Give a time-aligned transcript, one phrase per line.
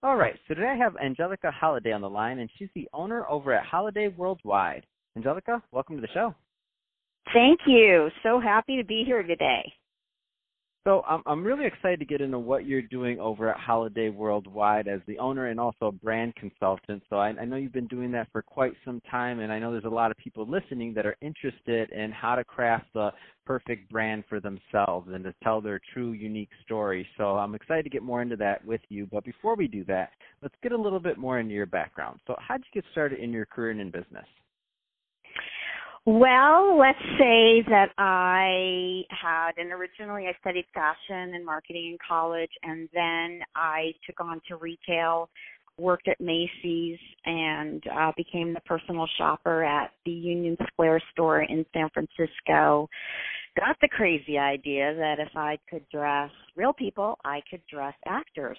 [0.00, 3.26] All right, so today I have Angelica Holiday on the line, and she's the owner
[3.28, 4.86] over at Holiday Worldwide.
[5.16, 6.32] Angelica, welcome to the show.
[7.34, 8.08] Thank you.
[8.22, 9.72] So happy to be here today.
[10.84, 14.88] So I'm I'm really excited to get into what you're doing over at Holiday Worldwide
[14.88, 17.02] as the owner and also a brand consultant.
[17.10, 19.72] So I, I know you've been doing that for quite some time, and I know
[19.72, 23.10] there's a lot of people listening that are interested in how to craft the
[23.44, 27.06] perfect brand for themselves and to tell their true unique story.
[27.18, 29.06] So I'm excited to get more into that with you.
[29.10, 30.10] But before we do that,
[30.42, 32.20] let's get a little bit more into your background.
[32.26, 34.26] So how did you get started in your career and in business?
[36.10, 42.50] Well, let's say that I had, and originally I studied fashion and marketing in college,
[42.62, 45.28] and then I took on to retail,
[45.76, 51.66] worked at Macy's, and uh, became the personal shopper at the Union Square store in
[51.74, 52.88] San Francisco.
[53.60, 58.56] Got the crazy idea that if I could dress real people, I could dress actors.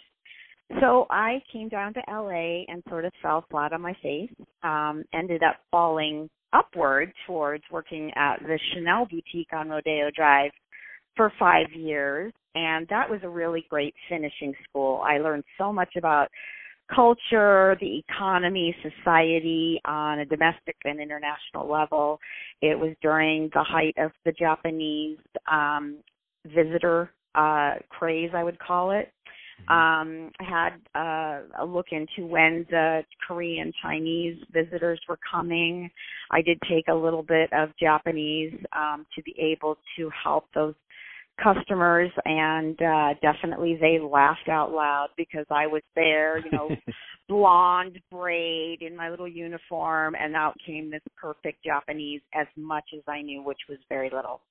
[0.82, 4.30] So I came down to LA and sort of fell flat on my face.
[4.62, 10.52] Um, ended up falling upward towards working at the Chanel boutique on Rodeo Drive
[11.16, 12.34] for five years.
[12.56, 15.02] And that was a really great finishing school.
[15.06, 16.30] I learned so much about
[16.94, 22.20] culture, the economy, society on a domestic and international level.
[22.62, 25.98] It was during the height of the Japanese um,
[26.46, 29.12] visitor uh, craze, I would call it.
[29.68, 35.90] Um, I had uh, a look into when the Korean Chinese visitors were coming.
[36.32, 40.76] I did take a little bit of Japanese um, to be able to help those
[41.44, 46.70] customers and uh definitely they laughed out loud because I was there, you know,
[47.30, 53.02] blonde braid in my little uniform and out came this perfect Japanese as much as
[53.08, 54.42] I knew, which was very little.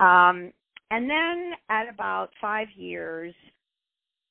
[0.00, 0.52] Um
[0.90, 3.34] and then at about 5 years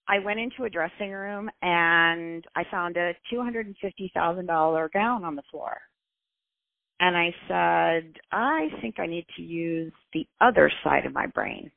[0.07, 5.77] I went into a dressing room and I found a $250,000 gown on the floor.
[6.99, 11.71] And I said, I think I need to use the other side of my brain.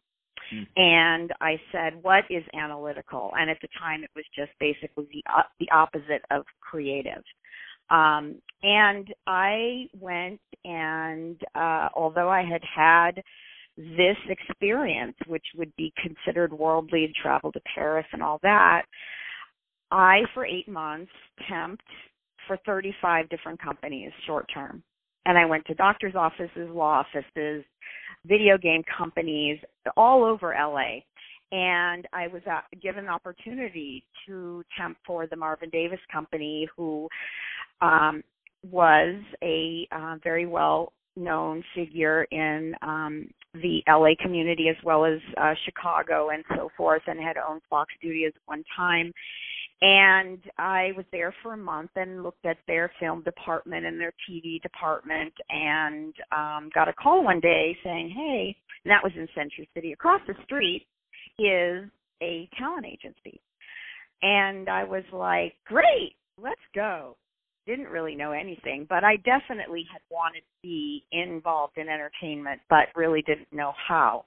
[0.53, 0.67] Mm.
[0.77, 3.33] And I said, what is analytical?
[3.39, 7.23] And at the time it was just basically the uh, the opposite of creative.
[7.91, 13.23] Um, and I went and uh, although I had had
[13.77, 18.83] this experience, which would be considered worldly, travel to Paris and all that,
[19.91, 21.13] I, for eight months,
[21.51, 21.79] temped
[22.47, 24.83] for 35 different companies short term.
[25.27, 27.65] And I went to doctor's offices, law offices,
[28.27, 29.59] video game companies,
[29.97, 31.01] all over LA.
[31.53, 37.09] And I was uh, given an opportunity to temp for the Marvin Davis Company, who
[37.81, 38.23] um,
[38.71, 45.19] was a uh, very well known figure in um, the LA community as well as
[45.37, 49.13] uh, Chicago and so forth, and had owned Fox Studios at one time.
[49.81, 54.13] And I was there for a month and looked at their film department and their
[54.29, 59.29] TV department, and um, got a call one day saying, "Hey," and that was in
[59.35, 59.93] Century City.
[59.93, 60.87] Across the street
[61.39, 61.89] is
[62.23, 63.41] a talent agency,
[64.23, 67.17] and I was like, "Great, let's go."
[67.67, 72.89] Didn't really know anything, but I definitely had wanted to be involved in entertainment, but
[72.95, 74.25] really didn't know how.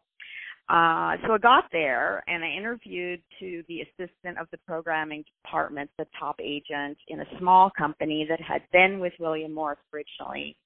[0.69, 5.89] Uh, so I got there and I interviewed to the assistant of the programming department,
[5.97, 10.57] the top agent in a small company that had been with William Morris originally.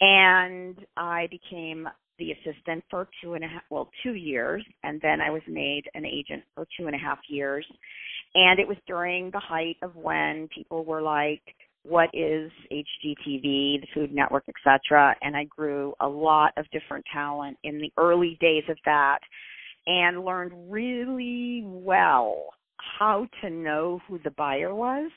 [0.00, 1.86] And I became
[2.18, 5.82] the assistant for two and a half, well, two years, and then I was made
[5.92, 7.66] an agent for two and a half years.
[8.34, 11.42] And it was during the height of when people were like,
[11.88, 15.14] what is HGTV, the Food Network, etc.
[15.22, 19.18] And I grew a lot of different talent in the early days of that
[19.86, 22.46] and learned really well
[22.98, 25.10] how to know who the buyer was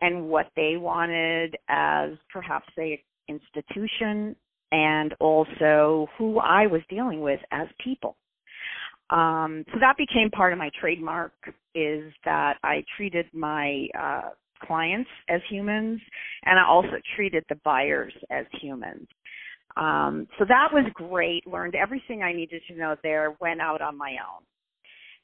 [0.00, 4.36] and what they wanted as perhaps a institution
[4.72, 8.16] and also who I was dealing with as people.
[9.10, 11.32] Um, so that became part of my trademark
[11.74, 14.30] is that I treated my uh,
[14.62, 16.00] clients as humans,
[16.44, 19.06] and I also treated the buyers as humans.
[19.76, 21.46] Um, so that was great.
[21.46, 23.36] Learned everything I needed to know there.
[23.40, 24.42] Went out on my own,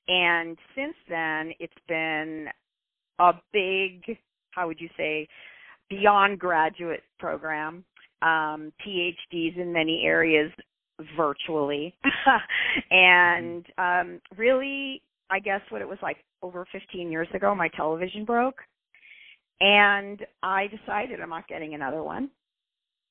[0.09, 2.49] and since then it's been
[3.19, 4.19] a big,
[4.51, 5.29] how would you say,
[5.89, 7.85] beyond graduate program,
[8.23, 10.51] um, PhDs in many areas
[11.17, 11.95] virtually,
[12.91, 18.25] and um, really, I guess what it was like over 15 years ago, my television
[18.25, 18.57] broke,
[19.63, 22.29] and I decided I'm not getting another one.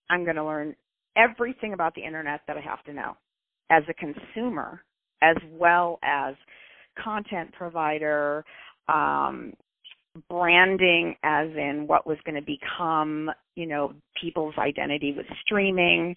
[0.10, 0.76] I'm going to learn
[1.16, 3.16] everything about the internet that I have to know
[3.72, 4.84] as a consumer,
[5.22, 6.36] as well as
[7.02, 8.44] content provider,
[8.90, 9.54] um,
[10.30, 16.14] branding as in what was going to become, you know, people's identity with streaming,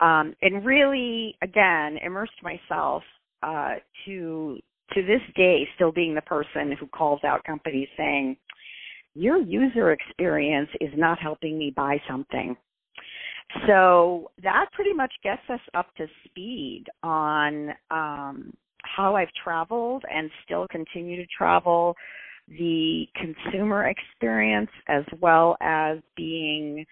[0.00, 3.02] um, and really, again, immersed myself
[3.42, 4.58] uh, to
[4.92, 8.36] to this day still being the person who calls out companies saying,
[9.14, 12.56] "Your user experience is not helping me buy something."
[13.66, 20.30] So that pretty much gets us up to speed on um, how I've traveled and
[20.44, 21.96] still continue to travel
[22.48, 26.84] the consumer experience as well as being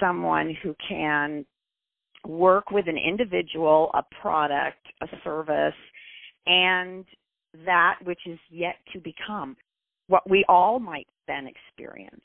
[0.00, 1.44] someone who can
[2.26, 5.74] work with an individual, a product, a service,
[6.46, 7.04] and
[7.64, 9.56] that which is yet to become
[10.08, 12.22] what we all might then experience.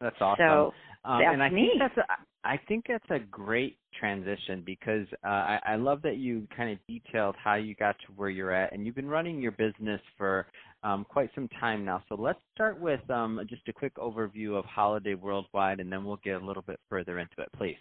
[0.00, 0.44] That's awesome.
[0.46, 0.72] So
[1.04, 1.70] um, that's and I me.
[1.70, 6.16] think that's a, I think that's a great transition because uh, I, I love that
[6.16, 9.40] you kind of detailed how you got to where you're at, and you've been running
[9.40, 10.46] your business for
[10.82, 12.02] um, quite some time now.
[12.08, 16.20] So let's start with um, just a quick overview of Holiday Worldwide, and then we'll
[16.24, 17.76] get a little bit further into it, please.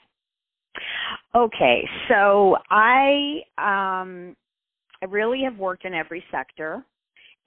[1.36, 4.36] Okay, so I um,
[5.02, 6.84] I really have worked in every sector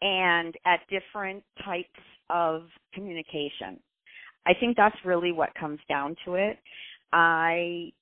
[0.00, 1.88] and at different types
[2.32, 2.62] of
[2.94, 3.78] communication.
[4.46, 6.58] I think that's really what comes down to it.
[7.12, 7.92] I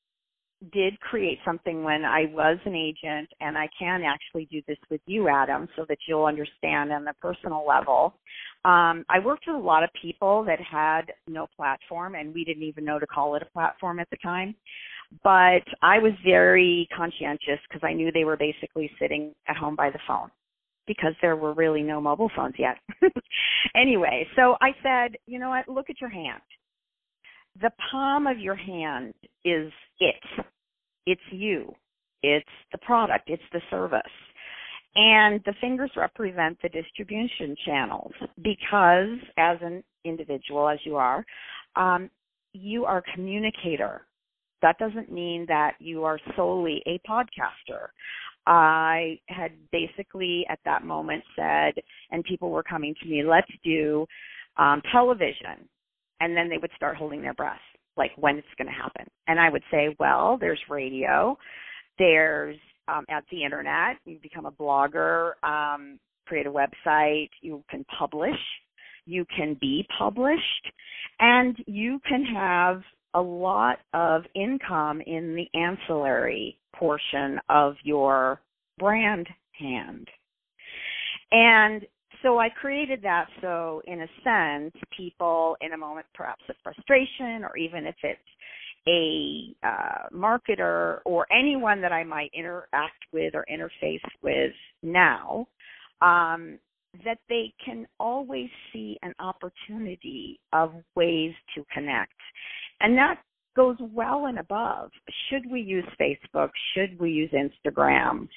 [0.73, 5.01] did create something when I was an agent, and I can actually do this with
[5.07, 8.15] you, Adam, so that you'll understand on the personal level.
[8.65, 12.63] Um, I worked with a lot of people that had no platform, and we didn't
[12.63, 14.55] even know to call it a platform at the time.
[15.25, 19.91] But I was very conscientious because I knew they were basically sitting at home by
[19.91, 20.31] the phone
[20.87, 22.77] because there were really no mobile phones yet.
[23.75, 26.41] anyway, so I said, you know what, look at your hand.
[27.61, 30.45] The palm of your hand is it.
[31.07, 31.75] It's you.
[32.23, 33.29] It's the product.
[33.29, 34.03] It's the service.
[34.97, 38.13] And the fingers represent the distribution channels
[38.43, 41.25] because, as an individual, as you are,
[41.77, 42.11] um,
[42.53, 44.03] you are a communicator.
[44.63, 47.89] That doesn't mean that you are solely a podcaster.
[48.47, 51.75] I had basically at that moment said,
[52.11, 54.07] and people were coming to me, let's do
[54.57, 55.69] um, television.
[56.21, 57.61] And then they would start holding their breath,
[57.97, 59.07] like when it's going to happen.
[59.27, 61.37] And I would say, well, there's radio,
[61.99, 62.57] there's
[62.89, 68.39] um, at the internet, you become a blogger, um, create a website, you can publish,
[69.07, 70.73] you can be published,
[71.21, 72.83] and you can have
[73.15, 78.41] a lot of income in the ancillary portion of your
[78.79, 80.09] brand hand.
[81.31, 81.87] And
[82.23, 87.45] so I created that so, in a sense, people in a moment perhaps of frustration,
[87.45, 88.21] or even if it's
[88.89, 95.47] a uh, marketer or anyone that I might interact with or interface with now,
[96.01, 96.59] um,
[97.05, 102.13] that they can always see an opportunity of ways to connect.
[102.81, 103.21] And that
[103.57, 104.91] goes well and above.
[105.29, 106.51] Should we use Facebook?
[106.75, 108.29] Should we use Instagram?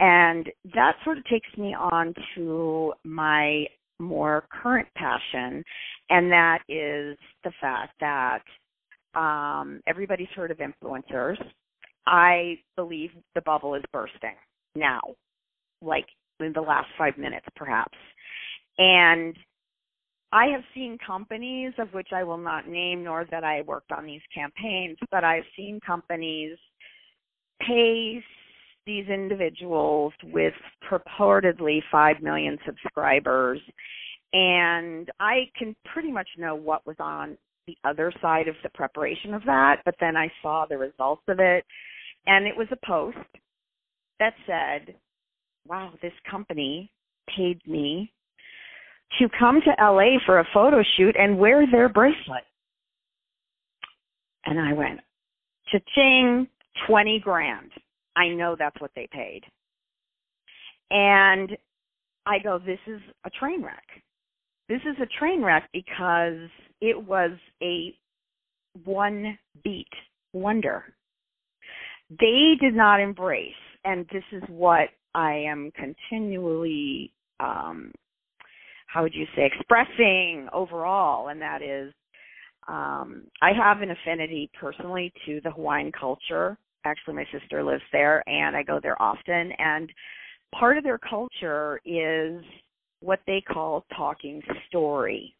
[0.00, 3.64] And that sort of takes me on to my
[4.00, 5.62] more current passion,
[6.10, 8.42] and that is the fact that
[9.14, 11.36] um, everybody's heard of influencers.
[12.06, 14.34] I believe the bubble is bursting
[14.74, 15.00] now,
[15.80, 16.06] like
[16.40, 17.96] in the last five minutes, perhaps.
[18.78, 19.36] And
[20.34, 24.04] I have seen companies of which I will not name, nor that I worked on
[24.04, 26.58] these campaigns, but I've seen companies
[27.60, 28.20] pay
[28.84, 30.52] these individuals with
[30.90, 33.60] purportedly 5 million subscribers.
[34.32, 37.38] And I can pretty much know what was on
[37.68, 41.38] the other side of the preparation of that, but then I saw the results of
[41.38, 41.64] it.
[42.26, 43.18] And it was a post
[44.18, 44.96] that said,
[45.64, 46.90] wow, this company
[47.36, 48.12] paid me
[49.18, 52.44] to come to LA for a photo shoot and wear their bracelet.
[54.46, 55.00] And I went,
[55.70, 56.48] cha-ching,
[56.86, 57.70] 20 grand.
[58.16, 59.42] I know that's what they paid.
[60.90, 61.56] And
[62.26, 63.84] I go, this is a train wreck.
[64.68, 66.48] This is a train wreck because
[66.80, 67.94] it was a
[68.84, 69.88] one beat
[70.32, 70.84] wonder.
[72.10, 73.52] They did not embrace,
[73.84, 77.92] and this is what I am continually um,
[78.94, 81.92] how would you say expressing overall and that is
[82.68, 86.56] um I have an affinity personally to the Hawaiian culture.
[86.84, 89.90] Actually my sister lives there and I go there often and
[90.54, 92.42] part of their culture is
[93.00, 95.34] what they call talking story.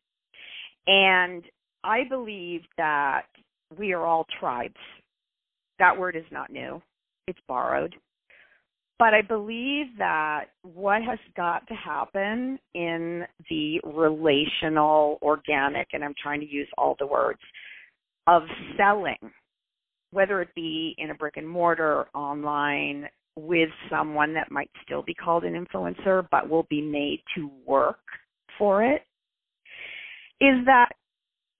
[0.89, 1.45] And
[1.85, 3.27] I believe that
[3.79, 4.75] we are all tribes.
[5.79, 6.83] That word is not new.
[7.29, 7.95] It's borrowed.
[8.99, 16.15] But I believe that what has got to happen in the relational, organic, and I'm
[16.23, 17.41] trying to use all the words,
[18.27, 18.43] of
[18.77, 19.19] selling,
[20.13, 25.13] whether it be in a brick and mortar, online, with someone that might still be
[25.13, 27.99] called an influencer, but will be made to work
[28.57, 29.03] for it,
[30.41, 30.91] is that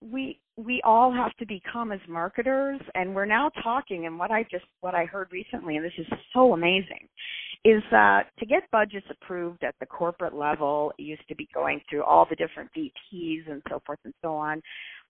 [0.01, 4.43] we we all have to become as marketers and we're now talking and what I
[4.43, 7.07] just what I heard recently and this is so amazing
[7.63, 11.81] is that to get budgets approved at the corporate level it used to be going
[11.89, 14.61] through all the different VPs and so forth and so on.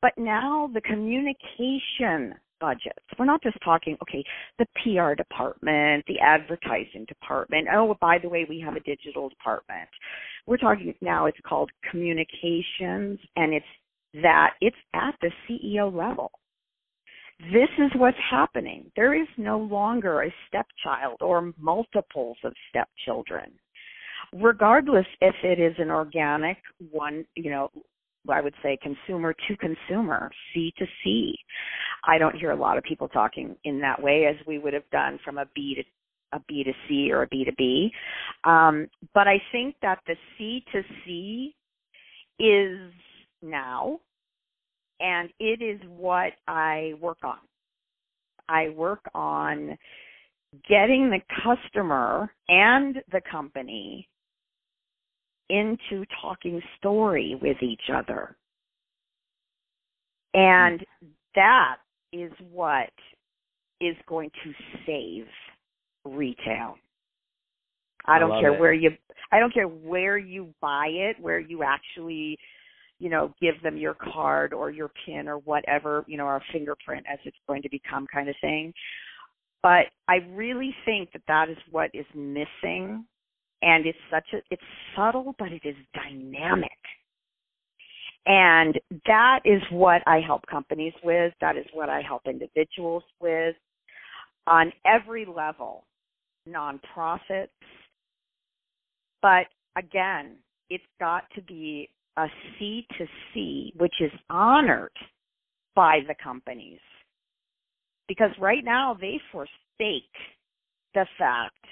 [0.02, 4.24] But now the communication budgets we're not just talking okay
[4.60, 9.90] the PR department the advertising department oh by the way we have a digital department.
[10.48, 13.66] We're talking now it's called communications and it's
[14.22, 16.32] that it's at the CEO level.
[17.52, 18.92] This is what's happening.
[18.96, 23.52] There is no longer a stepchild or multiples of stepchildren.
[24.34, 26.58] Regardless if it is an organic
[26.92, 27.70] one, you know,
[28.30, 31.36] I would say consumer to consumer, C to C.
[32.08, 34.90] I don't hear a lot of people talking in that way as we would have
[34.92, 35.84] done from a B to
[36.36, 37.92] a B to C or a B to B.
[38.46, 41.56] Um, but I think that the C to C
[42.40, 42.92] is
[43.42, 44.00] now,
[45.00, 47.38] and it is what I work on.
[48.48, 49.78] I work on
[50.68, 54.08] getting the customer and the company
[55.50, 58.36] into talking story with each other.
[60.34, 60.86] And
[61.36, 61.78] that
[62.12, 62.90] is what
[63.82, 64.54] is going to
[64.86, 65.26] save
[66.06, 66.76] retail.
[68.06, 68.60] I don't I care it.
[68.60, 68.92] where you
[69.32, 72.38] I don't care where you buy it, where you actually
[73.00, 77.06] you know, give them your card or your pin or whatever, you know, our fingerprint
[77.12, 78.74] as it's going to become kind of thing.
[79.62, 83.06] But I really think that that is what is missing.
[83.62, 84.62] And it's such a, it's
[84.96, 86.70] subtle, but it is dynamic.
[88.28, 91.34] And that is what I help companies with.
[91.42, 93.56] That is what I help individuals with
[94.48, 95.86] on every level,
[96.48, 97.50] nonprofits.
[99.22, 99.48] But
[99.78, 100.38] again,
[100.70, 104.96] it's got to be a C to C, which is honored
[105.76, 106.80] by the companies.
[108.08, 110.04] Because right now they forsake
[110.94, 111.66] the fact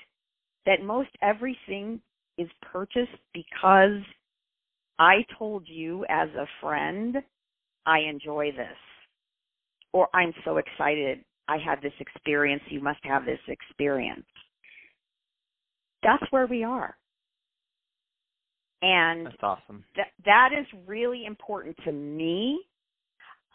[0.66, 2.02] that most everything
[2.38, 4.02] is purchased because
[5.00, 7.18] I told you as a friend,
[7.86, 8.78] I enjoy this.
[9.92, 14.26] Or I'm so excited I had this experience, you must have this experience.
[16.02, 16.96] That's where we are.
[18.84, 19.86] And That's awesome.
[19.96, 22.60] that that is really important to me.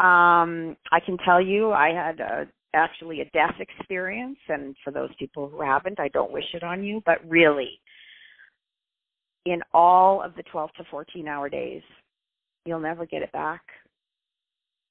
[0.01, 5.11] Um, I can tell you, I had a, actually a death experience, and for those
[5.19, 7.03] people who haven't, I don't wish it on you.
[7.05, 7.79] But really,
[9.45, 11.83] in all of the 12 to 14 hour days,
[12.65, 13.63] you'll never get it back.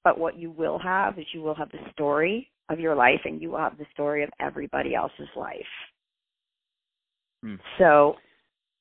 [0.03, 3.41] But what you will have is you will have the story of your life, and
[3.41, 5.57] you will have the story of everybody else's life.
[7.43, 7.55] Hmm.
[7.79, 8.15] So,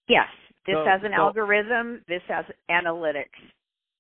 [0.07, 0.29] yes,
[0.67, 2.03] this So- has an so- algorithm.
[2.09, 3.39] This has analytics.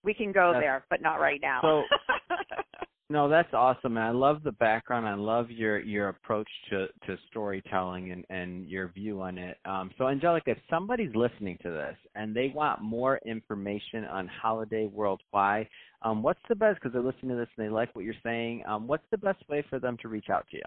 [0.04, 1.60] We can go there, but not right now.
[1.62, 1.84] so-
[3.08, 5.06] No, that's awesome, and I love the background.
[5.06, 9.58] I love your your approach to to storytelling and and your view on it.
[9.64, 14.86] Um, so, Angelica, if somebody's listening to this and they want more information on Holiday
[14.86, 15.68] Worldwide,
[16.02, 16.80] um, what's the best?
[16.80, 18.64] Because they're listening to this and they like what you're saying.
[18.66, 20.64] Um, what's the best way for them to reach out to you?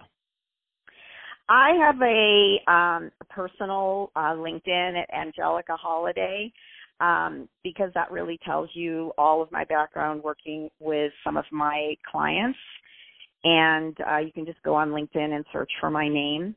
[1.50, 6.52] I have a um, personal uh, LinkedIn at Angelica Holiday
[7.00, 11.96] um, because that really tells you all of my background working with some of my
[12.08, 12.58] clients.
[13.42, 16.54] And uh, you can just go on LinkedIn and search for my name.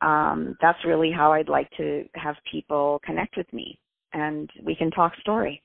[0.00, 3.78] Um, that's really how I'd like to have people connect with me,
[4.14, 5.62] and we can talk story.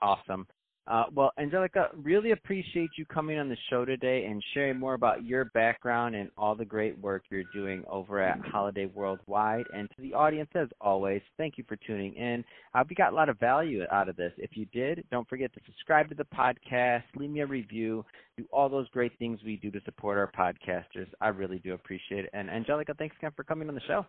[0.00, 0.46] Awesome.
[0.88, 5.24] Uh, well, Angelica, really appreciate you coming on the show today and sharing more about
[5.24, 9.64] your background and all the great work you're doing over at Holiday Worldwide.
[9.74, 12.44] And to the audience, as always, thank you for tuning in.
[12.72, 14.32] I hope you got a lot of value out of this.
[14.38, 18.04] If you did, don't forget to subscribe to the podcast, leave me a review,
[18.36, 21.08] do all those great things we do to support our podcasters.
[21.20, 22.30] I really do appreciate it.
[22.32, 24.06] And Angelica, thanks again for coming on the show.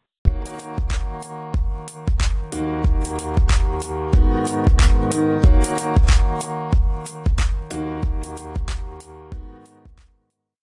[3.09, 3.25] We'll be
[7.65, 8.66] right.